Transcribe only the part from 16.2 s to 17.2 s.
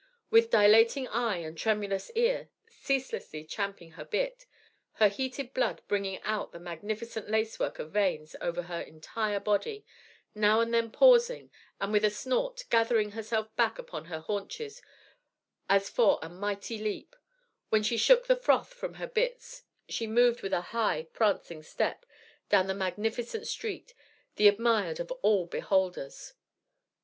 a mighty leap,